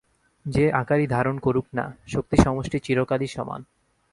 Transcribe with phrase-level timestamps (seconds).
[0.45, 3.61] যে আকারই ধারণ করুক না, শক্তিসমষ্টি চিরকালই সমান।